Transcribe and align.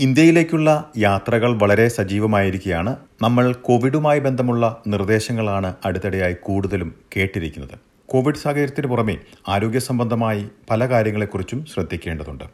ഇന്ത്യയിലേക്കുള്ള 0.00 0.90
യാത്രകൾ 0.98 1.58
വളരെ 1.58 1.88
സജീവമായിരിക്കുകയാണ്. 1.88 2.96
നമ്മൾ 3.22 3.52
കോവിഡുമായി 3.52 4.18
ബന്ധമുള്ള 4.18 4.82
നിർദ്ദേശങ്ങളാണ് 4.86 5.74
അടുത്തിടെയായി 5.84 6.36
കൂടുതലും 6.42 6.94
കേട്ടിരിക്കുന്നത്. 7.16 7.78
കോവിഡ് 8.06 8.34
സാഹചര്യത്തിന് 8.34 8.86
പുറമെ 8.86 9.16
ആരോഗ്യ 9.48 9.78
സംബന്ധമായി 9.78 10.48
പല 10.70 10.88
കാര്യങ്ങളെക്കുറിച്ചും 10.88 11.64
ശ്രദ്ധിക്കേണ്ടതുണ്ട്. 11.64 12.44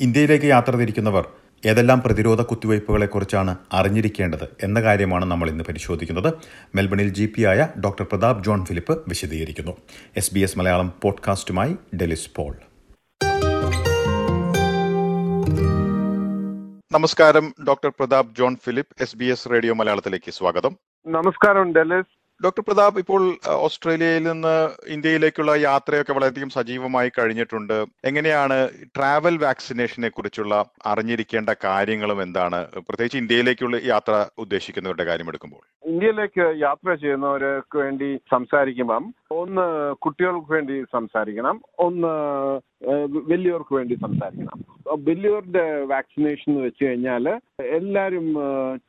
ഇന്ത്യയിലേക്ക് 0.00 0.46
യാത്ര 0.46 0.76
തിരിക്കുന്നവർ 0.76 1.28
ഏതെല്ലാം 1.66 2.00
പ്രതിരോധ 2.00 2.42
കുത്തിവയ്പ്പുകളെക്കുറിച്ചാണ് 2.42 3.56
അറിഞ്ഞിരിക്കേണ്ടത് 3.72 4.48
എന്ന 4.62 4.80
കാര്യമാണ് 4.80 5.24
നമ്മൾ 5.24 5.50
ഇന്ന് 5.50 5.64
പരിശോധിക്കുന്നത്. 5.64 6.34
മെൽബണിൽ 6.74 7.08
ജി 7.08 7.32
പി 7.36 7.42
ആയ 7.42 7.68
ഡോക്ടർ 7.84 8.04
പ്രതാപ് 8.04 8.44
ജോൺ 8.44 8.64
ഫിലിപ്പ് 8.64 9.02
വിശദീകരിക്കുന്നു. 9.08 9.76
എസ് 10.16 10.34
ബി 10.34 10.40
എസ് 10.40 10.58
മലയാളം 10.58 10.92
പോഡ്കാസ്റ്റുമായി 11.02 11.76
ഡെലിസ് 11.96 12.30
പോൾ. 12.36 12.54
നമസ്കാരം 16.92 17.54
doctor 17.66 17.90
Pratap 17.98 18.30
John 18.38 18.56
Philip 18.56 18.94
S 19.02 19.16
B 19.16 19.24
S 19.24 19.50
radio 19.50 19.74
മലയാളത്തിലേക്ക് 19.74 20.30
സ്വാഗതം. 20.30 20.72
നമസ്കാരം 21.06 21.66
ഡെലിസ്. 21.72 22.19
ഡോക്ടർ 22.44 22.62
പ്രതാപ് 22.68 22.98
ഇപ്പോൾ 22.98 23.22
ഓസ്ട്രേലിയയിൽ 23.48 24.22
നിന്ന് 24.22 24.52
ഇന്ത്യയിലേക്കുള്ള 24.92 25.54
യാത്രയൊക്കെ 25.56 26.12
വളരെയധികം 26.12 26.50
സജീവമായി 26.50 27.10
കഴിഞ്ഞിട്ടുണ്ട്. 27.18 27.86
എങ്ങനെയാണ് 28.04 28.68
ട്രാവൽ 28.96 29.36
വാക്സിനേഷനെ 29.36 30.08
കുറിച്ചുള്ള 30.08 30.54
അറിഞ്ഞിരിക്കേണ്ട 30.86 31.50
കാര്യങ്ങളും 31.64 32.22
എന്താണ്? 32.22 32.60
പ്രത്യേകിച്ച് 32.72 33.18
ഇന്ത്യയിലേക്കുള്ള 33.18 33.76
യാത്ര 33.84 34.26
ഉദ്ദേശിക്കുന്നവരുടെ 34.38 35.04
കാര്യം 35.04 35.28
എടുക്കുമ്പോൾ 35.28 35.62
ഇന്ത്യയിലേക്ക് 35.86 36.54
യാത്ര 36.62 36.94
ചെയ്യുന്നവർക്ക് 36.94 37.78
വേണ്ടി 37.78 38.16
സംസാരിക്കുമ്പം 38.30 39.14
ഒന്ന് 39.30 39.94
കുട്ടികൾക്ക് 39.94 40.52
വേണ്ടി 40.52 40.84
സംസാരിക്കണം. 40.92 41.62
ഒന്ന് 41.78 42.14
വലിയവർക്ക് 43.32 43.74
വേണ്ടി 43.74 43.94
സംസാരിക്കണം. 43.94 44.58
വലിയവരുടെ 45.06 45.66
വാക്സിനേഷൻ 45.94 46.52
എന്ന് 46.52 46.66
വെച്ച് 46.66 46.84
കഴിഞ്ഞാൽ 46.84 47.28
എല്ലാവരും 47.62 48.28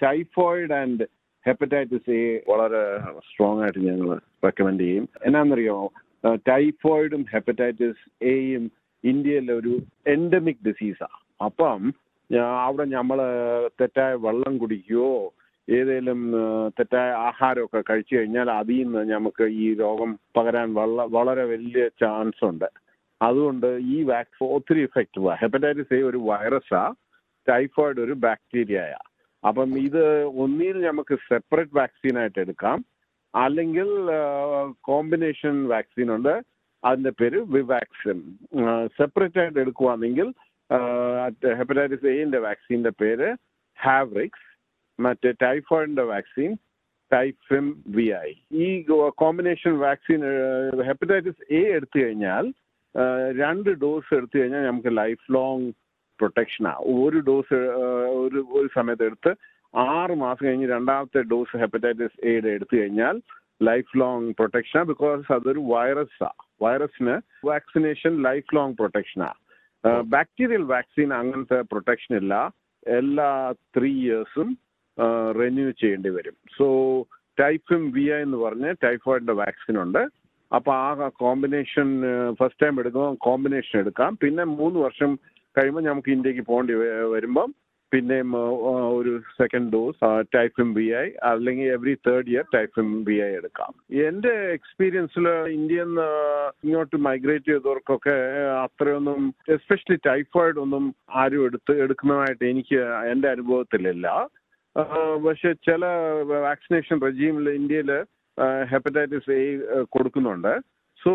ടൈഫോയിഡ് 0.03 0.73
ആൻഡ് 0.73 1.07
ഹെപ്പറ്റൈറ്റിസ് 1.45 2.11
എ 2.11 2.43
വളരെ 2.47 2.81
സ്ട്രോങ് 3.29 3.61
ആയിട്ട് 3.61 3.79
ഞങ്ങൾ 3.79 4.09
റെക്കമെൻഡ് 4.45 4.83
ചെയ്യും. 4.83 5.09
എന്നാന്നറിയാമോ? 5.25 5.87
ടൈഫോയിഡും 6.49 7.25
ഹെപ്പറ്റൈറ്റിസ് 7.31 8.25
എയും 8.25 8.71
ഇന്ത്യയിലെ 9.03 9.53
ഒരു 9.53 9.73
എൻഡമിക് 10.07 10.65
ഡിസീസാണ് 10.67 11.17
അപ്പം 11.43 11.81
അവിടെ 12.65 12.85
നമ്മൾ 12.85 13.19
തെറ്റായ 13.81 14.13
വെള്ളം 14.25 14.57
കുടിക്കുകയോ 14.57 15.33
ഏതെങ്കിലും 15.67 16.21
തെറ്റായ 16.79 17.09
ആഹാരമൊക്കെ 17.27 17.83
കഴിച്ചു 17.89 18.15
കഴിഞ്ഞാൽ 18.15 18.51
അതിൽ 18.51 18.77
നിന്ന് 18.83 19.13
നമുക്ക് 19.13 19.43
ഈ 19.63 19.73
രോഗം 19.73 20.19
പകരാൻ 20.37 20.73
വള 20.73 21.03
വളരെ 21.15 21.43
വലിയ 21.43 21.87
ചാൻസ് 22.01 22.43
ഉണ്ട്. 22.45 22.69
അതുകൊണ്ട് 23.21 23.67
ഈ 23.95 24.03
വാക്സിൻ 24.03 24.47
ഒത്തിരി 24.47 24.81
ഇഫക്റ്റീവാണ് 24.81 25.39
ഹെപ്പറ്റൈറ്റിസ് 25.39 25.93
എ 25.93 26.01
ഒരു 26.03 26.17
വൈറസാ 26.17 26.81
ടൈഫോയിഡ് 27.47 27.99
ഒരു 27.99 28.11
ബാക്ടീരിയയാ 28.25 29.01
അപ്പം 29.43 29.69
ഇത് 29.79 30.03
ഒന്നിൽ 30.43 30.77
നമുക്ക് 30.87 31.15
സെപ്പറേറ്റ് 31.29 31.75
വാക്സിൻ 31.75 32.19
ആയിട്ട് 32.19 32.39
എടുക്കാം. 32.39 32.77
അല്ലെങ്കിൽ 33.33 33.89
കോമ്പിനേഷൻ 34.81 35.55
വാക്സിൻ 35.67 36.07
ഉണ്ട്. 36.15 36.33
അതിന്റെ 36.83 37.11
പേര് 37.19 37.39
വിവാക്സിൻ 37.55 38.17
സെപ്പറേറ്റ് 38.97 39.39
ആയിട്ട് 39.39 39.59
എടുക്കുവാണെങ്കിൽ 39.59 40.27
ഹെപ്പറ്റൈറ്റിസ് 41.59 42.11
എന്റെ 42.21 42.39
വാക്സിന്റെ 42.39 42.91
പേര് 43.01 43.27
ഹാവ്രിക്സ് 43.79 44.47
മറ്റേ 44.99 45.31
ടൈഫോയിഡിന്റെ 45.43 46.03
വാക്സിൻ 46.03 46.51
ടൈഫിം 47.11 47.65
വി 47.95 48.05
ഐ 48.25 48.29
ഈ 48.63 48.67
കോമ്പിനേഷൻ 49.17 49.73
വാക്സിൻ 49.79 50.21
ഹെപ്പറ്റൈറ്റിസ് 50.89 51.53
എ 51.53 51.61
എടുത്തു 51.75 51.97
കഴിഞ്ഞാൽ 51.99 52.45
രണ്ട് 53.41 53.69
ഡോസ് 53.83 54.13
എടുത്തു 54.15 54.35
കഴിഞ്ഞാൽ 54.39 54.65
നമുക്ക് 54.65 54.91
ലൈഫ് 54.97 55.25
ലോങ് 55.33 55.67
പ്രൊട്ടക്ഷനാണ് 56.21 56.81
ഒരു 57.01 57.19
ഡോസ് 57.29 57.59
ഒരു 58.23 58.41
ഒരു 58.59 58.69
സമയത്ത് 58.77 59.07
എടുത്ത് 59.09 59.33
ആറ് 59.73 60.15
മാസം 60.23 60.43
കഴിഞ്ഞ് 60.47 60.67
രണ്ടാമത്തെ 60.75 61.21
ഡോസ് 61.33 61.61
ഹെപ്പറ്റൈറ്റിസ് 61.63 62.19
എയുടെ 62.31 62.49
എടുത്തു 62.57 62.75
കഴിഞ്ഞാൽ 62.79 63.17
ലൈഫ് 63.69 63.93
ലോങ് 64.01 64.29
പ്രൊട്ടക്ഷനാണ് 64.39 64.89
ബിക്കോസ് 64.93 65.31
അതൊരു 65.37 65.61
വൈറസാണ് 65.73 66.39
വൈറസിന് 66.65 67.15
വാക്സിനേഷൻ 67.51 68.13
ലൈഫ് 68.27 68.55
ലോങ് 68.57 68.75
പ്രൊട്ടക്ഷനാണ് 68.79 69.39
ബാക്ടീരിയൽ 70.15 70.63
വാക്സിൻ 70.71 71.09
അങ്ങനത്തെ 71.19 71.59
പ്രൊട്ടക്ഷൻ 71.71 72.13
ഇല്ല. 72.21 72.33
എല്ലാ 72.99 73.29
ത്രീ 73.75 73.91
ഇയേഴ്സും 74.01 74.49
റിന്യൂ 75.39 75.69
ചെയ്യേണ്ടി 75.81 76.09
വരും. 76.17 76.35
സോ 76.57 76.67
ടൈഫിം 77.41 77.83
വി 77.95 78.05
എന്ന് 78.23 78.37
പറഞ്ഞ് 78.45 78.71
ടൈഫോയിഡിന്റെ 78.85 79.35
വാക്സിൻ 79.41 79.75
ഉണ്ട്. 79.83 80.01
അപ്പോൾ 80.51 80.73
ആ 80.85 81.07
കോമ്പിനേഷൻ 81.23 81.89
ഫസ്റ്റ് 82.39 82.61
ടൈം 82.63 82.75
എടുക്കുമ്പോൾ 82.81 83.15
കോമ്പിനേഷൻ 83.27 83.75
എടുക്കാം. 83.83 84.11
പിന്നെ 84.23 84.43
മൂന്ന് 84.59 84.79
വർഷം 84.85 85.11
കഴിയുമ്പോൾ 85.57 85.83
നമുക്ക് 85.89 86.11
ഇന്ത്യയ്ക്ക് 86.17 86.45
പോകേണ്ടി 86.51 86.75
വരുമ്പം 87.15 87.49
പിന്നെ 87.91 88.17
ഒരു 88.97 89.13
second 89.39 89.71
dose 89.73 90.09
Typhim 90.35 90.69
B 90.77 90.85
I 91.01 91.07
അല്ലെങ്കിൽ 91.29 91.65
every 91.77 91.93
third 92.07 92.31
year 92.33 92.45
Typhim 92.55 92.89
B 93.07 93.15
I 93.25 93.29
എടുക്കാം. 93.39 93.71
എന്റെ 94.09 94.33
എക്സ്പീരിയൻസിൽ 94.57 95.25
നിന്ന് 95.71 96.05
ഇങ്ങോട്ട് 96.65 96.99
മൈഗ്രേറ്റ് 97.07 97.49
ചെയ്തവർക്കൊക്കെ 97.51 98.15
അത്രയൊന്നും 98.65 99.19
എസ്പെഷ്യലി 99.55 99.97
ടൈഫോയിഡ് 100.09 100.61
ഒന്നും 100.65 100.85
ആരും 101.23 101.43
എടുത്ത് 101.47 101.75
എടുക്കുന്നതായിട്ട് 101.85 102.45
എനിക്ക് 102.53 102.79
എന്റെ 103.13 103.29
അനുഭവത്തിലില്ല. 103.35 104.07
പക്ഷെ 105.27 105.51
ചില 105.69 105.85
വാക്സിനേഷൻ 106.47 106.97
റെജീമിൽ 107.07 107.49
ഇന്ത്യയിൽ 107.59 107.91
ഹെപ്പറ്റൈറ്റിസ് 108.73 109.31
എ 109.39 109.45
കൊടുക്കുന്നുണ്ട്. 109.95 110.53
സോ 111.03 111.11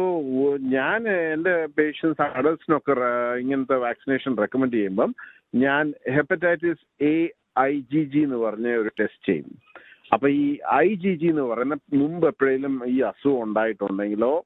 ഞാൻ 0.58 1.08
എന്റെ 1.08 1.66
പേഷ്യൻസ് 1.78 2.22
അഡൽട്സിനൊക്കെ 2.22 2.92
ഇങ്ങനത്തെ 3.42 3.74
വാക്സിനേഷൻ 3.74 4.36
റെക്കമെൻഡ് 4.36 4.72
ചെയ്യുമ്പം 4.72 5.14
ഞാൻ 5.54 5.94
hepatitis 6.16 6.84
A 7.00 7.16
I 7.58 7.72
G 7.92 8.02
G 8.04 8.18
എന്ന് 8.18 8.36
പറഞ്ഞ 8.36 8.68
ഒരു 8.68 8.90
ടെസ്റ്റ് 9.00 9.32
ചെയ്യും. 9.32 9.50
അപ്പൊ 10.12 10.28
ഈ 10.28 10.58
ഐ 10.74 10.94
ജി 10.94 11.12
ജി 11.14 11.26
എന്ന് 11.26 11.42
പറയുന്ന 11.42 11.76
മുമ്പ് 11.92 12.26
എപ്പോഴേലും 12.26 12.74
ഈ 12.86 13.00
അസുഖം 13.00 13.42
ഉണ്ടായിട്ടുണ്ടെങ്കിലോ 13.42 14.44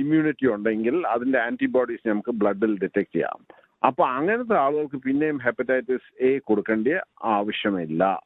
ഇമ്മ്യൂണിറ്റി 0.00 0.46
ഉണ്ടെങ്കിൽ 0.46 1.06
അതിന്റെ 1.06 1.38
ആന്റിബോഡീസ് 1.38 2.08
നമുക്ക് 2.08 2.30
ബ്ലഡിൽ 2.30 2.72
ഡിറ്റക്ട് 2.82 3.12
ചെയ്യാം. 3.12 3.40
അപ്പൊ 3.88 4.02
അങ്ങനത്തെ 4.06 4.56
ആളുകൾക്ക് 4.56 4.96
പിന്നെയും 4.96 5.38
ഹെപ്പറ്റൈറ്റിസ് 5.44 6.08
എ 6.28 6.38
കൊടുക്കേണ്ട 6.38 6.88
ആവശ്യമില്ല. 7.36 8.20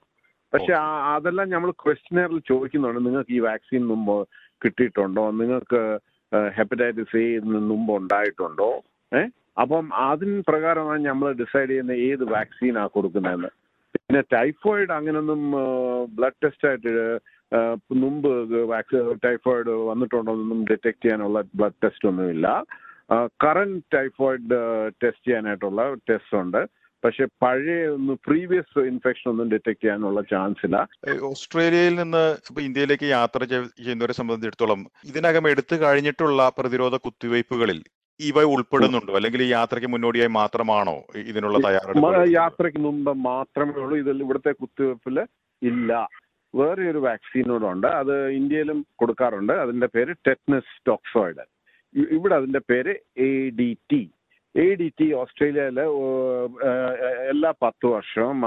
പക്ഷെ 0.52 0.72
അതെല്ലാം 1.14 1.50
നമ്മൾ 1.50 1.70
ക്വസ്റ്റ്യനറിൽ 1.70 2.40
ചോദിക്കുന്നുണ്ട്. 2.52 3.00
നിങ്ങൾക്ക് 3.06 3.32
ഈ 3.32 3.38
വാക്സിൻ 3.48 3.84
മുമ്പ് 3.90 4.16
കിട്ടിയിട്ടുണ്ടോ? 4.64 5.30
നിങ്ങൾക്ക് 5.30 5.82
ഹെപ്പറ്റൈറ്റിസ് 6.56 7.16
എ 7.16 7.38
മുമ്പ് 7.38 7.93
ഉണ്ടായിട്ടുണ്ടോ? 7.94 8.70
ഏഹ് 9.19 9.31
അപ്പം 9.60 9.88
അതിന് 9.94 10.43
പ്രകാരമാണ് 10.48 11.04
നമ്മൾ 11.04 11.32
ഡിസൈഡ് 11.32 11.70
ചെയ്യുന്ന 11.70 11.91
ഏത് 11.91 12.25
വാക്സിനാ 12.25 12.87
കൊടുക്കുന്നതെന്ന്. 12.87 13.50
പിന്നെ 13.97 14.22
ടൈഫോയിഡ് 14.32 14.91
അങ്ങനൊന്നും 14.91 15.43
ബ്ലഡ് 16.16 16.41
ടെസ്റ്റ് 16.44 16.69
ആയിട്ട് 16.69 16.93
മുമ്പ് 17.93 18.31
ടൈഫോയിഡ് 19.25 19.70
വന്നിട്ടുണ്ടോന്നൊന്നും 19.70 20.65
ഡിറ്റക്ട് 20.70 21.04
ചെയ്യാനുള്ള 21.04 21.41
ബ്ലഡ് 21.56 21.81
ടെസ്റ്റ് 21.84 22.09
ഒന്നുമില്ല. 22.09 22.47
കറന്റ് 23.44 23.82
ടൈഫോയിഡ് 23.94 24.59
ടെസ്റ്റ് 25.04 25.26
ചെയ്യാനായിട്ടുള്ള 25.26 25.94
ടെസ്റ്റ് 26.10 26.37
ഉണ്ട്. 26.37 26.62
പക്ഷെ 27.04 27.24
പഴയ 27.42 27.88
ഒന്ന് 27.94 28.14
പ്രീവിയസ് 28.26 28.84
ഇൻഫെക്ഷൻ 28.90 29.30
ഒന്നും 29.30 29.50
ഡിറ്റക്ട് 29.52 29.82
ചെയ്യാനുള്ള 29.82 30.20
ചാൻസ് 30.32 30.62
ഇല്ല. 30.66 30.76
ഓസ്ട്രേലിയയിൽ 31.30 31.94
നിന്ന് 31.94 32.24
ഇപ്പൊ 32.48 32.60
ഇന്ത്യയിലേക്ക് 32.62 33.06
യാത്ര 33.16 33.40
ചെയ്യുന്നവരെ 33.44 34.14
സംബന്ധിച്ചിടത്തോളം 34.20 34.82
ഇതിനകം 35.10 35.48
എടുത്തു 35.52 35.76
കഴിഞ്ഞിട്ടുള്ള 35.84 36.48
പ്രതിരോധ 36.58 36.96
കുത്തിവയ്പ്പുകളിൽ 37.06 37.80
ഇവ 38.20 38.42
ഉൾപ്പെടുന്നുണ്ടോ? 38.54 39.12
അല്ലെങ്കിൽ 39.18 39.42
ഈ 39.42 39.50
യാത്രയ്ക്ക് 39.58 39.90
മുന്നോടിയായി 39.92 40.32
മാത്രമാണോ 40.40 40.96
ഇതിനുള്ള 41.30 41.58
തയ്യാറെടുപ്പ്? 41.66 42.28
യാത്രയ്ക്ക് 42.40 42.82
മുമ്പ് 42.88 43.12
മാത്രമേ 43.30 43.74
ഉള്ളൂ. 43.84 43.96
ഇതിൽ 43.96 44.22
ഇവിടുത്തെ 44.26 44.52
കുത്തിവയ്പ്പിൽ 44.52 45.19
ഇല്ല. 45.62 45.92
വേറെ 46.54 46.82
ഒരു 46.90 46.98
വാക്സിനോടുണ്ട് 46.98 47.86
അത് 48.00 48.14
ഇന്ത്യയിലും 48.38 48.78
കൊടുക്കാറുണ്ട്. 49.00 49.52
അതിന്റെ 49.64 49.88
പേര് 49.96 50.14
ടെറ്റ്നസ് 50.28 50.74
ടോക്സോയിഡ് 50.88 51.44
ഇവിടെ 52.16 52.34
അതിന്റെ 52.34 52.60
പേര് 52.70 52.92
A 53.26 53.30
D 53.58 53.70
T 53.90 54.02
A 54.54 54.66
D 54.80 54.88
T 55.00 55.06
ഓസ്ട്രേലിയയിൽ 55.20 55.78
എല്ലാ 57.32 57.50
പത്ത് 57.64 57.87
വർഷവും 57.94 58.38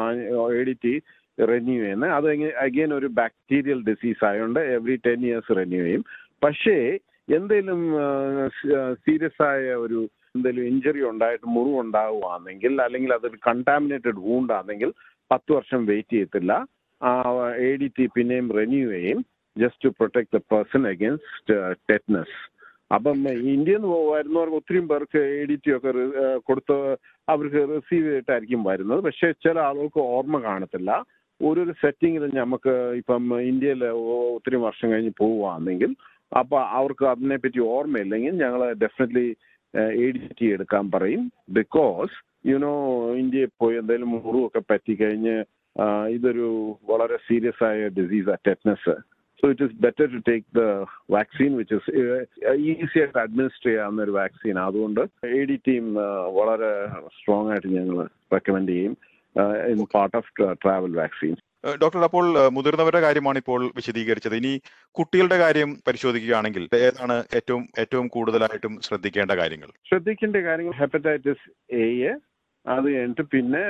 എ 0.59 0.61
ഡി 0.67 0.75
ടി 0.85 0.93
റെന്യൂ 1.37 1.77
ചെയ്യുന്നത് 1.83 2.13
അത് 2.17 2.27
അഗെയിൻ 2.65 2.91
ഒരു 2.99 3.07
ബാക്ടീരിയൽ 3.21 3.79
ഡിസീസ് 3.89 4.23
ആയതുകൊണ്ട് 4.27 4.61
എവറി 4.75 4.97
ടെൻ 5.07 5.21
ഇയേഴ്സ് 5.27 5.57
റെന്യൂ 5.59 5.81
ചെയ്യും. 5.87 6.03
പക്ഷേ 6.45 6.77
എന്തെങ്കിലും 7.37 7.81
സീരിയസ് 9.05 9.41
ആയ 9.49 9.73
ഒരു 9.85 9.99
എന്തെങ്കിലും 10.35 10.67
ഇഞ്ചറി 10.71 11.01
ഉണ്ടായിട്ട് 11.09 11.45
മുറിവ് 11.55 11.77
ഉണ്ടാവുകയാണെങ്കിൽ 11.83 12.73
അല്ലെങ്കിൽ 12.85 13.11
അതൊരു 13.17 13.37
കണ്ടാമിനേറ്റഡ് 13.49 14.19
വൂണ്ട് 14.27 14.53
ആണെങ്കിൽ 14.59 14.89
പത്ത് 15.31 15.51
വർഷം 15.57 15.81
വെയിറ്റ് 15.89 16.13
ചെയ്യത്തില്ല. 16.15 16.53
എ 17.67 17.69
ഡി 17.81 17.87
ടി 17.97 18.05
പിന്നെയും 18.15 18.47
റെന്യൂ 18.59 18.85
ചെയ്യും. 18.95 19.19
Just 19.55 19.83
to 19.85 19.91
protect 19.99 20.33
the 20.35 20.39
person 20.53 20.83
against 20.93 21.55
tetanus 21.89 22.37
അപ്പം 22.95 23.17
ഇന്ത്യയിൽ 23.53 23.81
നിന്ന് 23.81 23.99
വരുന്നവർക്ക് 24.13 24.57
ഒത്തിരിയും 24.59 24.87
പേർക്ക് 24.91 25.21
എ 25.39 25.43
ഡി 25.49 25.55
ടി 25.63 25.71
ഒക്കെ 25.75 25.91
കൊടുത്ത് 26.47 26.77
അവർക്ക് 27.33 27.61
റിസീവ് 27.73 28.05
ചെയ്തിട്ടായിരിക്കും 28.07 28.61
വരുന്നത്. 28.69 29.01
പക്ഷേ 29.07 29.29
ചില 29.45 29.55
ആളുകൾക്ക് 29.67 30.01
ഓർമ്മ 30.15 30.39
കാണത്തില്ല. 30.49 30.91
ഓരോരു 31.41 31.73
സെറ്റിങ്ങിൽ 31.83 32.23
നമുക്ക് 32.41 32.73
ഇപ്പം 32.99 33.23
ഇന്ത്യയിൽ 33.51 33.81
ഒത്തിരി 34.35 34.59
വർഷം 34.67 34.87
കഴിഞ്ഞ് 34.91 35.13
പോവുകയാണെങ്കിൽ 35.21 35.91
അപ്പൊ 36.39 36.57
അവർക്ക് 36.79 37.05
അതിനെപ്പറ്റി 37.13 37.59
ഓർമ്മയില്ലെങ്കിൽ 37.73 38.33
ഞങ്ങൾ 38.43 38.61
ഡെഫിനറ്റ്ലി 38.83 39.27
എ 40.03 40.07
ഡി 40.15 40.21
ടി 40.39 40.45
എടുക്കാൻ 40.55 40.85
പറയും. 40.95 41.23
ബിക്കോസ് 41.59 42.15
യുനോ 42.51 42.73
ഇന്ത്യയിൽ 43.23 43.51
പോയി 43.61 43.75
എന്തെങ്കിലും 43.81 44.11
മുറിവൊക്കെ 44.15 44.61
പറ്റിക്കഴിഞ്ഞ് 44.71 45.35
ഇതൊരു 46.15 46.47
വളരെ 46.89 47.17
സീരിയസ് 47.27 47.63
ആയ 47.69 47.87
disease 47.97 48.35
tetanus 48.47 48.95
so 49.39 49.49
it 49.51 49.65
is 49.65 49.75
better 49.85 50.05
to 50.13 50.19
take 50.29 50.45
the 50.57 50.63
vaccine 51.15 51.51
which 51.57 51.75
is 51.77 51.91
easy 52.75 52.99
ആയിട്ട് 52.99 53.19
അഡ്മിനിസ്റ്റർ 53.23 53.67
ചെയ്യാവുന്ന 53.69 54.01
ഒരു 54.01 54.13
വാക്സിൻ 54.19 54.59
അതുകൊണ്ട് 54.59 55.01
എ 55.31 55.41
ഡി 55.45 55.57
ടീം 55.67 55.85
വളരെ 56.37 56.71
സ്ട്രോങ് 57.17 57.51
ആയിട്ട് 57.51 57.71
ഞങ്ങൾ 57.77 57.99
റെക്കമെൻഡ് 58.33 58.71
ചെയ്യും 58.71 58.95
in 59.71 59.81
part 59.95 60.17
of 60.17 60.31
travel 60.63 60.93
vaccine 61.01 61.35
doctor 61.81 62.01
അപ്പോൾ 62.07 62.25
ഏഹ് 62.39 62.51
മുതിർന്നവരുടെ 62.55 62.99
കാര്യമാണ് 63.01 63.37
ഇപ്പോൾ 63.37 63.61
വിശദീകരിച്ചത്. 63.77 64.35
ഇനി 64.35 64.51
കുട്ടികളുടെ 64.95 65.37
കാര്യം 65.37 65.69
പരിശോധിക്കുകയാണെങ്കിൽ 65.87 66.63
ഏതാണ് 66.79 67.15
ഏറ്റവും 67.37 67.63
ഏറ്റവും 67.77 68.07
കൂടുതലായിട്ടും 68.07 68.73
ശ്രദ്ധിക്കേണ്ട 68.87 69.31
കാര്യങ്ങൾ? 69.41 69.69
ശ്രദ്ധിക്കേണ്ട 69.89 70.37
കാര്യങ്ങൾ 70.47 70.75
ഹെപ്പറ്റൈറ്റിസ് 70.81 71.47
എ 71.79 71.87
അത് 72.65 72.85
കഴിഞ്ഞിട്ട് 72.87 73.25
പിന്നെ 73.33 73.63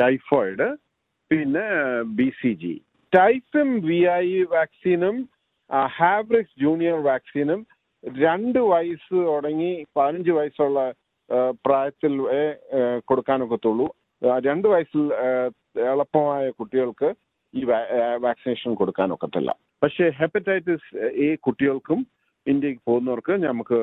ടൈഫോയിഡ് 0.00 0.66
പിന്നെ 1.30 1.64
B 2.18 2.28
C 2.40 2.52
G 2.62 2.74
Typhim 3.16 3.68
V 3.88 3.98
I 4.24 4.26
വാക്സിനും 4.54 5.16
ഹാബ്രിക്സ് 5.98 6.56
ജൂനിയർ 6.64 6.96
വാക്സിനും 7.08 7.60
രണ്ട് 8.04 8.58
വയസ്സ് 8.72 9.16
തുടങ്ങി 9.28 9.72
പതിനഞ്ച് 9.96 10.32
വയസ്സുള്ള 10.38 10.80
പ്രായത്തിൽ 11.66 12.14
കൊടുക്കാനൊക്കത്തുള്ളൂ. 13.10 13.86
രണ്ട് 14.48 14.66
വയസ്സിൽ 14.72 15.04
എളുപ്പമായ 15.92 16.44
കുട്ടികൾക്ക് 16.58 17.08
ഈ 17.54 17.62
വാക്സിനേഷൻ 18.26 18.70
കൊടുക്കാനൊക്കത്തില്ല. 18.80 19.50
പക്ഷേ 19.82 20.04
ഹെപ്പറ്റൈറ്റിസ് 20.20 20.90
എ 21.26 21.28
കുട്ടികൾക്കും 21.46 22.00
ഇന്ത്യയ്ക്ക് 22.46 22.82
പോകുന്നവർക്ക് 22.90 23.34
നമുക്ക് 23.48 23.78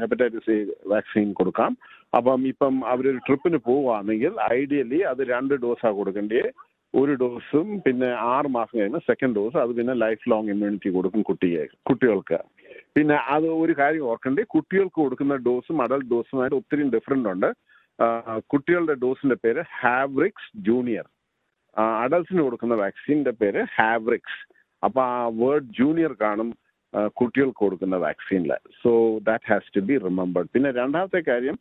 ഹെപ്പറ്റൈറ്റിസ് 0.00 0.50
എ 0.56 0.58
വാക്സിൻ 0.92 1.28
കൊടുക്കാം. 1.40 1.72
അപ്പം 2.18 2.40
ഇപ്പം 2.52 2.74
അവരൊരു 2.92 3.20
ട്രിപ്പിന് 3.26 3.58
പോവുകയാണെങ്കിൽ 3.68 4.32
ഐഡിയലി 4.58 5.00
അത് 5.12 5.22
രണ്ട് 5.34 5.54
ഡോസാണ് 5.64 5.98
കൊടുക്കേണ്ടത് 6.00 6.50
ഒരു 6.94 7.12
ഡോസും 7.20 7.68
പിന്നെ 7.84 8.08
ആറ് 8.34 8.48
മാസം 8.56 8.74
കഴിയുമ്പോൾ 8.78 9.04
സെക്കൻഡ് 9.10 9.36
ഡോസ് 9.38 9.58
അത് 9.62 9.72
പിന്നെ 9.78 9.94
ലൈഫ് 10.04 10.24
ലോങ് 10.32 10.50
ഇമ്മ്യൂണിറ്റി 10.54 10.90
കൊടുക്കും 10.96 11.22
കുട്ടിയെ 11.28 11.64
കുട്ടികൾക്ക്. 11.88 12.38
പിന്നെ 12.96 13.16
അത് 13.34 13.46
ഒരു 13.62 13.74
കാര്യം 13.80 14.06
ഓർക്കണ്ടേ 14.12 14.44
കുട്ടികൾക്ക് 14.54 14.98
കൊടുക്കുന്ന 15.02 15.34
ഡോസും 15.48 15.78
അഡൽട്ട് 15.84 16.08
ഡോസുമായിട്ട് 16.14 16.56
ഒത്തിരി 16.60 16.86
ഡിഫറെന്റ് 16.96 17.30
ഉണ്ട്. 17.34 17.48
കുട്ടികളുടെ 18.52 18.94
ഡോസിന്റെ 19.04 19.36
പേര് 19.44 19.62
ഹാവ്രിക്സ് 19.80 20.50
ജൂനിയർ 20.68 21.06
അഡൽട്സിന് 22.02 22.42
കൊടുക്കുന്ന 22.46 22.76
വാക്സിന്റെ 22.82 23.32
പേര് 23.40 23.60
ഹാവ്രിക്സ് 23.76 24.38
അപ്പൊ 24.82 25.00
ആ 25.10 25.18
വേർഡ് 25.40 25.68
ജൂനിയർ 25.78 26.12
കാണും 26.22 26.48
കുട്ടികൾക്ക് 27.18 27.60
കൊടുക്കുന്ന 27.62 27.96
വാക്സിനിൽ 28.06 28.52
so 28.82 28.92
that 29.28 29.48
has 29.50 29.74
to 29.76 29.80
be 29.88 29.96
remembered 30.06 30.50
പിന്നെ 30.54 30.70
രണ്ടാമത്തെ 30.80 31.20
കാര്യം 31.28 31.56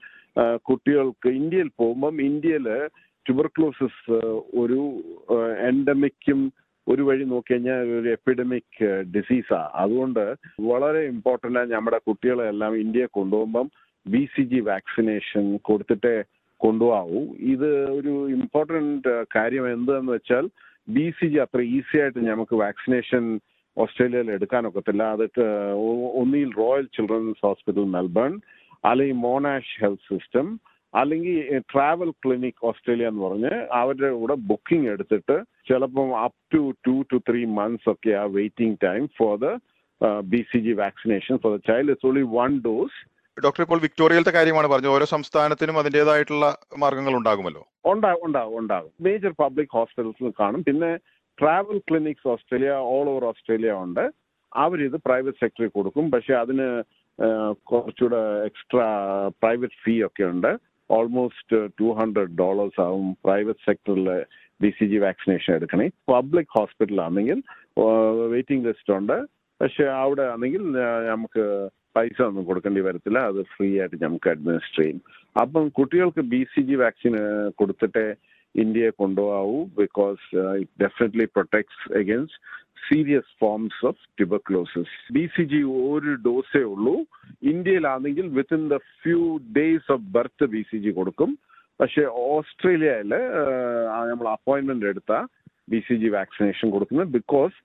കുട്ടികൾക്ക് 0.69 1.29
ഇന്ത്യയിൽ 1.41 1.69
പോകുമ്പം 1.81 2.15
ഇന്ത്യയിൽ 2.29 2.67
ട്യൂബർക്ലോസിസ് 3.29 4.17
ഒരു 4.57 4.79
എൻഡമിക്കും 5.67 6.39
ഒരു 6.87 7.01
വഴി 7.03 7.23
നോക്കി 7.23 7.51
കഴിഞ്ഞാൽ 7.51 7.89
ഒരു 7.97 8.09
എപ്പിഡമിക് 8.09 8.79
ഡിസീസാ 9.13 9.59
അതുകൊണ്ട് 9.75 10.23
വളരെ 10.69 11.01
ഇമ്പോർട്ടന്റ് 11.05 11.59
ആണ് 11.59 11.71
നമ്മുടെ 11.71 11.99
കുട്ടികളെ 12.07 12.45
എല്ലാം 12.47 12.73
ഇന്ത്യയെ 12.77 13.09
കൊണ്ടുപോകുമ്പം 13.17 13.67
ബി 14.05 14.21
സി 14.33 14.43
ജി 14.43 14.59
വാക്സിനേഷൻ 14.69 15.43
കൊടുത്തിട്ടേ 15.61 16.15
കൊണ്ടുപോകാവൂ. 16.61 17.19
ഇത് 17.51 17.67
ഒരു 17.97 18.13
ഇമ്പോർട്ടന്റ് 18.37 19.11
കാര്യം 19.35 19.65
എന്താണെന്ന് 19.71 20.11
വെച്ചാൽ 20.11 20.45
ബി 20.87 21.05
സി 21.19 21.27
ജി 21.27 21.37
അത്ര 21.37 21.61
ഈസി 21.75 21.97
ആയിട്ട് 22.01 22.19
നമുക്ക് 22.27 22.55
വാക്സിനേഷൻ 22.55 23.23
ഓസ്ട്രേലിയയിൽ 23.77 24.31
എടുക്കാനൊക്കത്തില്ല 24.31 25.03
അത് 25.15 25.25
ഒന്നിൽ 26.21 26.49
റോയൽ 26.57 26.87
ചിൽഡ്രൻസ് 26.95 27.45
ഹോസ്പിറ്റൽ 27.47 27.87
മെൽബൺ 27.95 28.33
അല്ലെങ്കിൽ 28.83 29.19
മോണാഷ് 29.21 29.77
ഹെൽത്ത് 29.83 30.07
സിസ്റ്റം 30.09 30.47
അല്ലെങ്കിൽ 30.93 31.59
ട്രാവൽ 31.73 32.09
ക്ലിനിക് 32.09 32.63
ഓസ്ട്രേലിയ 32.63 33.07
എന്ന് 33.07 33.21
പറഞ്ഞ് 33.23 33.67
അവരുടെ 33.71 34.09
കൂടെ 34.11 34.33
ബുക്കിംഗ് 34.33 34.89
എടുത്തിട്ട് 34.89 35.43
ചിലപ്പം 35.69 36.17
up 36.23 36.39
to 36.53 36.73
two 36.87 37.05
two 37.11 37.17
three 37.29 37.45
months 37.45 37.89
ഒക്കെ 37.89 38.11
ആ 38.11 38.23
waiting 38.23 38.77
time 38.83 39.09
for 39.17 39.37
the 39.37 39.57
B 40.19 40.45
C 40.51 40.59
G 40.59 40.71
vaccination 40.71 41.37
for 41.37 41.57
the 41.57 41.61
child 41.67 41.89
it's 41.89 42.07
only 42.07 42.21
one 42.21 42.61
dose 42.65 42.99
doctor 43.43 43.61
ഇപ്പോൾ 43.61 43.79
വിക്ടോറിയയിലത്തെ 43.79 44.31
കാര്യമാണ് 44.31 44.67
പറഞ്ഞത്. 44.67 44.91
ഓരോ 44.91 45.05
സംസ്ഥാനത്തിനും 45.05 45.79
അതിന്റെതായിട്ടുള്ള 45.79 46.57
മാർഗങ്ങൾ 46.77 47.13
ഉണ്ടാകുമല്ലോ? 47.17 47.67
ഉണ്ടാകും 47.85 48.25
ഉണ്ടാകും. 48.25 48.57
ഉണ്ടാകും 48.59 48.91
മേജർ 49.01 49.33
പബ്ലിക് 49.39 49.67
ഹോസ്പിറ്റൽസിൽ 49.71 50.33
കാണും. 50.39 50.63
പിന്നെ 50.63 50.97
travel 51.41 51.77
clinics 51.77 52.27
Australia 52.27 52.71
all 52.71 53.09
over 53.09 53.25
Australia 53.25 53.71
ഉണ്ട്. 53.71 54.11
അവരിത് 54.55 54.97
പ്രൈവറ്റ് 55.05 55.37
സെക്ടറിൽ 55.37 55.67
കൊടുക്കും. 55.67 56.11
പക്ഷെ 56.11 56.33
അതിന് 56.33 56.83
കുറച്ചുകൂടെ 57.53 58.43
എക്സ്ട്രാ 58.45 58.87
പ്രൈവറ്റ് 59.43 59.79
ഫീ 59.83 60.03
ഒക്കെ 60.05 60.23
ഉണ്ട്. 60.23 60.68
ഓൾമോസ്റ്റ് 60.91 61.57
ടു 61.79 61.87
ഹൺഡ്രഡ് 61.99 62.37
ഡോളേഴ്സ് 62.39 62.81
ആവും 62.81 63.17
പ്രൈവറ്റ് 63.25 63.65
സെക്ടറിൽ 63.65 64.07
ബി 64.61 64.69
സി 64.79 64.85
ജി 64.85 64.97
വാക്സിനേഷൻ 64.97 65.55
എടുക്കണേ. 65.55 65.89
പബ്ലിക് 66.09 66.55
ഹോസ്പിറ്റലാണെങ്കിൽ 66.57 67.43
വെയിറ്റിംഗ് 68.33 68.67
ലിസ്റ്റ് 68.67 68.93
ഉണ്ട്. 68.93 69.17
പക്ഷെ 69.61 69.83
അവിടെ 69.83 70.21
ആണെങ്കിൽ 70.21 70.63
നമുക്ക് 71.11 71.43
പൈസ 71.95 72.21
ഒന്നും 72.21 72.43
കൊടുക്കേണ്ടി 72.43 72.81
വരത്തില്ല. 72.81 73.19
അത് 73.19 73.39
ഫ്രീ 73.55 73.79
ആയിട്ട് 73.79 74.03
നമുക്ക് 74.03 74.29
അഡ്മിനിസ്റ്റർ 74.29 74.83
ചെയ്യും. 74.83 74.99
അപ്പം 75.41 75.69
കുട്ടികൾക്ക് 75.69 76.21
ബി 76.33 76.41
സി 76.53 76.61
ജി 76.61 76.75
വാക്സിൻ 76.75 77.15
കൊടുത്തിട്ടേ 77.59 78.05
ഇന്ത്യയെ 78.55 78.91
കൊണ്ടുപോകാവൂ 79.01 79.59
because 79.81 80.23
it 80.61 80.73
definitely 80.83 81.27
protects 81.35 81.83
against 81.99 82.39
serious 82.87 83.31
forms 83.39 83.79
of 83.85 84.01
tuberculosis 84.17 84.93
B 85.17 85.23
C 85.35 85.43
G 85.43 85.61
ഒരു 85.85 86.11
ഡോസേ 86.27 86.61
ഉള്ളൂ 86.73 86.95
ഇന്ത്യയിലാണെങ്കിൽ 87.53 88.27
within 88.37 88.63
the 88.73 88.77
few 89.01 89.21
days 89.57 89.89
of 89.95 90.05
birth 90.17 90.47
B 90.55 90.61
C 90.71 90.79
G 90.85 90.93
കൊടുക്കും 90.99 91.31
പക്ഷേ 91.79 92.03
ഓസ്ട്രേലിയയിൽ 92.29 93.11
നമ്മൾ 94.09 94.27
അപ്പോയിന്റ്മെന്റ് 94.37 94.89
എടുത്ത 94.93 95.13
ബി 95.69 95.79
സി 95.87 95.95
ജി 95.95 96.09
വാക്സിനേഷൻ 96.17 96.67
കൊടുക്കുന്നത് 96.71 97.11
because 97.19 97.55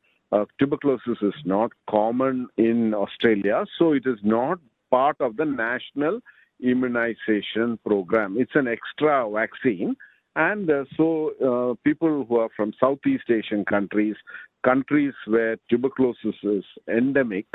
tuberculosis 0.58 1.24
is 1.30 1.42
not 1.54 1.74
common 1.94 2.36
in 2.68 2.78
Australia 3.02 3.56
so 3.78 3.86
it 3.98 4.12
is 4.14 4.24
not 4.36 4.62
part 4.92 5.20
of 5.20 5.36
the 5.36 5.44
national 5.44 6.14
immunization 6.60 7.78
program. 7.80 8.36
It's 8.36 8.54
an 8.54 8.68
extra 8.68 9.14
vaccine. 9.30 9.92
And 10.36 10.68
uh, 10.68 10.84
so 10.96 11.32
uh, 11.40 11.74
people 11.84 12.24
who 12.24 12.36
are 12.36 12.50
from 12.56 12.72
Southeast 12.80 13.30
Asian 13.30 13.64
countries, 13.64 14.16
countries 14.64 15.14
where 15.26 15.56
tuberculosis 15.70 16.38
is 16.54 16.66
endemic, 16.98 17.48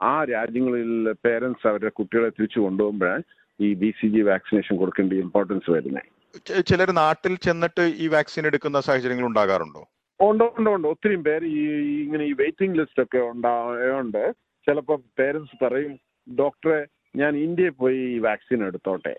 ആ 0.00 0.12
രാജ്യങ്ങളിൽ 0.24 0.90
parents 1.24 1.64
അവരുടെ 1.68 1.90
കുട്ടികളെ 1.96 2.28
തിരിച്ചു 2.36 2.60
കൊണ്ടുപോകുമ്പോഴാണ് 2.60 3.24
ഈ 3.60 3.68
B 3.74 3.90
C 3.98 4.06
G 4.08 4.22
vaccination 4.28 4.74
കൊടുക്കേണ്ട 4.76 5.12
importance 5.24 5.68
വരുന്നത് 5.74 6.62
ചിലർ 6.70 6.90
നാട്ടിൽ 7.00 7.34
ചെന്നിട്ട് 7.46 7.84
ഈ 8.04 8.06
വാക്സിൻ 8.14 8.46
എടുക്കുന്ന 8.50 8.80
സാഹചര്യങ്ങൾ 8.86 9.26
ഉണ്ടാകാറുണ്ടോ? 9.30 9.82
ഉണ്ട് 10.20 10.44
ഉണ്ട് 10.44 10.70
ഉണ്ട്. 10.70 10.86
ഒത്തിരി 10.88 11.16
പേര് 11.26 11.46
ഈ 11.58 11.64
ഈ 11.90 11.96
ഇങ്ങനെ 12.04 12.24
ഈ 12.30 12.32
വെയിറ്റിംഗ് 12.42 12.78
ലിസ്റ്റ് 12.80 13.02
ഒക്കെ 13.04 13.20
ഉണ്ടായോണ്ട് 13.32 14.22
ചിലപ്പോൾ 14.66 14.98
പേരൻസ് 15.20 15.58
പറയും 15.64 15.92
ഡോക്ടറെ 16.26 16.80
ഞാൻ 17.16 17.32
ഇന്ത്യയിൽ 17.44 17.76
പോയി 17.82 18.00
ഈ 18.14 18.18
വാക്സിൻ 18.28 18.62
എടുത്തോട്ടെ. 18.68 19.14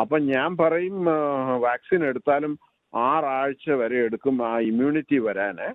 അപ്പം 0.00 0.20
ഞാൻ 0.34 0.50
പറയും 0.62 0.96
വാക്സിൻ 1.66 2.00
എടുത്താലും 2.10 2.52
ആറാഴ്ച 2.94 3.66
വരെ 3.80 3.98
എടുക്കും 4.06 4.36
ആ 4.48 4.52
ഇമ്മ്യൂണിറ്റി 4.70 5.18
വരാന്. 5.26 5.68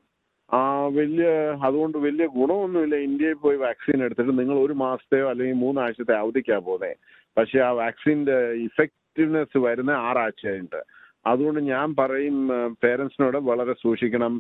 ആ 0.50 0.60
വലിയ 0.98 1.28
അതുകൊണ്ട് 1.68 1.98
വലിയ 2.06 2.26
ഗുണമൊന്നുമില്ല 2.38 2.96
ഇന്ത്യയിൽ 3.08 3.38
പോയി 3.44 3.58
വാക്സിൻ 3.66 4.04
എടുത്തിട്ട് 4.06 4.34
നിങ്ങൾ 4.40 4.58
ഒരു 4.66 4.76
മാസത്തെയോ 4.84 5.26
അല്ലെങ്കിൽ 5.32 5.58
മൂന്നാഴ്ചത്തെ 5.64 6.16
അവധിക്കാ 6.22 6.58
പോകുന്നത് 6.68 6.96
പക്ഷെ 7.38 7.60
ആ 7.68 7.72
വാക്സിന്റെ 7.82 8.38
ഇഫക്റ്റീവ്നെസ് 8.68 9.58
വരുന്ന 9.68 9.92
ആറാഴ്ച 10.08 10.42
കഴിഞ്ഞിട്ട് 10.48 10.82
അതുകൊണ്ട് 11.26 11.62
ഞാൻ 11.74 11.88
പറയും 12.00 12.38
പേരൻസിനോട് 12.84 13.38
വളരെ 13.50 13.74
സൂക്ഷിക്കണം. 13.84 14.34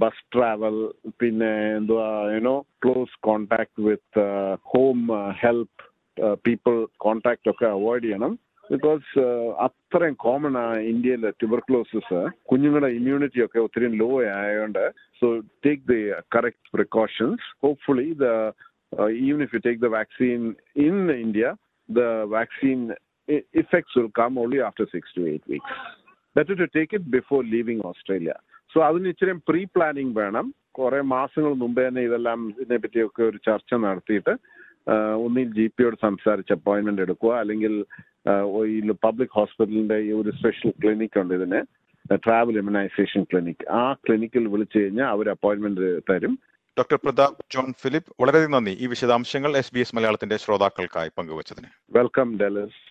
ബസ് 0.00 0.24
ട്രാവൽ 0.34 0.76
പിന്നെ 1.20 1.50
എന്തുവാ 1.78 2.06
you know 2.34 2.54
close 2.84 3.18
contact 3.26 3.82
with 3.86 4.24
home 4.72 5.00
help 5.42 5.82
people 6.46 6.74
contact 7.04 7.50
ഒക്കെ 7.52 7.66
അവോയ്ഡ് 7.76 8.06
ചെയ്യണം. 8.06 8.32
ബിക്കോസ് 8.70 9.22
അത്രയും 9.66 10.16
കോമൺ 10.24 10.54
ആ 10.62 10.66
ഇന്ത്യയിൽ 10.92 11.24
ട്യൂബർക്ലോസിസ് 11.40 12.20
കുഞ്ഞുങ്ങളുടെ 12.50 12.90
ഇമ്മ്യൂണിറ്റി 12.98 13.40
ഒക്കെ 13.46 13.60
ഒത്തിരി 13.66 13.88
ലോ 14.02 14.10
ആയതുകൊണ്ട് 14.34 14.84
so 15.22 15.28
take 15.66 15.82
the 15.92 16.00
correct 16.36 16.70
precautions 16.76 17.46
hopefully 17.66 18.08
the 18.24 18.28
even 19.26 19.40
if 19.46 19.54
you 19.56 19.62
take 19.66 19.82
the 19.86 19.90
vaccine 19.98 20.42
in 20.86 20.98
India 21.24 21.48
the 21.88 22.04
vaccine 22.36 22.80
effects 23.62 23.96
will 23.98 24.10
come 24.20 24.38
only 24.44 24.60
after 24.68 24.86
six 24.94 25.14
to 25.18 25.24
eight 25.32 25.50
weeks 25.54 25.76
better 26.36 26.56
to 26.62 26.68
take 26.76 26.94
it 26.98 27.10
before 27.18 27.40
leaving 27.54 27.84
Australia 27.90 28.34
so 28.72 28.80
അതിന് 28.88 29.10
ഇച്ചിരി 29.12 29.32
pre 29.48 29.62
planning 29.74 30.14
വേണം. 30.18 30.46
കുറെ 30.78 30.98
മാസങ്ങൾ 31.12 31.52
മുമ്പേ 31.62 31.84
തന്നെ 31.86 32.02
ഇതെല്ലാം 32.08 32.40
ഇതിനെ 32.52 32.76
പറ്റിയൊക്കെ 32.82 33.22
ഒരു 33.30 33.38
ചർച്ച 33.46 33.74
നടത്തിയിട്ട് 33.84 34.32
ഒന്നിൽ 35.24 35.48
ജി 35.56 35.64
പിയോട് 35.76 35.96
സംസാരിച്ച് 36.04 36.52
അപ്പോയിന്റ്മെന്റ് 36.56 37.02
എടുക്കുക. 37.06 37.32
അല്ലെങ്കിൽ 37.42 37.72
ഈ 38.66 38.80
പബ്ലിക് 39.04 39.28
ഹോസ്പിറ്റലിന്റെ 39.32 39.96
ഈ 39.96 40.12
ഒരു 40.12 40.30
സ്പെഷ്യൽ 40.30 40.72
ക്ലിനിക് 40.82 41.18
ഉണ്ട് 41.18 41.34
ഇതിന്. 41.34 41.62
Travel 42.14 42.58
immunisation 42.58 43.22
clinic. 43.22 43.70
ആ 43.70 43.92
ക്ലിനിക്കിൽ 43.92 44.48
വിളിച്ചു 44.48 44.78
കഴിഞ്ഞാൽ 44.78 45.06
അവർ 45.06 45.28
അപ്പോയിന്റ്മെന്റ് 45.28 46.02
തരും. 46.10 46.38
ഡോക്ടർ 46.78 46.98
പ്രതാപ് 47.04 47.36
ജോൺ 47.54 47.72
ഫിലിപ്പ് 47.72 48.12
വളരെയധികം 48.20 48.50
നന്ദി. 48.50 48.76
ഈ 48.80 48.86
വിശദാംശങ്ങൾ 48.86 49.56
എസ് 49.56 49.74
ബി 49.74 49.80
എസ് 49.80 49.96
മലയാളത്തിന്റെ 49.96 50.36
ശ്രോതാക്കൾക്കായി 50.36 51.10
പങ്കുവച്ചതിന്. 51.18 51.66
വെൽക്കം 51.98 52.38
ഡെലസ് 52.40 52.90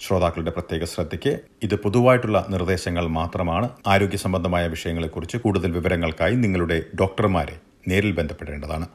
ശ്രോതാക്കളുടെ 0.00 0.50
പ്രത്യേക 0.50 0.84
ശ്രദ്ധയ്ക്ക് 0.84 1.40
ഇത് 1.62 1.74
പൊതുവായിട്ടുള്ള 1.82 2.46
നിർദ്ദേശങ്ങൾ 2.50 3.06
മാത്രമാണ്. 3.06 3.70
ആരോഗ്യ 3.86 4.16
സംബന്ധമായ 4.16 4.68
വിഷയങ്ങളെക്കുറിച്ച് 4.68 5.36
കൂടുതൽ 5.36 5.72
വിവരങ്ങൾക്കായി 5.72 6.34
നിങ്ങളുടെ 6.34 6.84
ഡോക്ടർമാരെ 7.00 7.60
നേരിൽ 7.88 8.12
ബന്ധപ്പെടേണ്ടതാണ്. 8.12 8.86